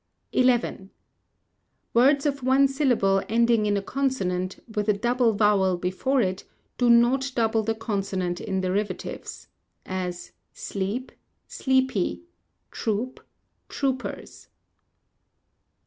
xi. 0.33 0.87
Words 1.93 2.25
of 2.25 2.41
one 2.41 2.67
syllable 2.67 3.21
ending 3.29 3.67
in 3.67 3.77
a 3.77 3.83
consonant, 3.83 4.57
with 4.73 4.89
a 4.89 4.93
double 4.97 5.33
vowel 5.33 5.77
before 5.77 6.21
it, 6.21 6.43
do 6.79 6.89
not 6.89 7.31
double 7.35 7.61
the 7.61 7.75
consonant 7.75 8.41
in 8.41 8.61
derivatives: 8.61 9.47
as, 9.85 10.31
_sleep, 10.55 11.11
sleepy; 11.47 12.23
troop, 12.71 13.23
troopers. 13.69 14.47